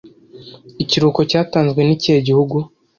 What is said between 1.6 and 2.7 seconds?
nikihe gihugu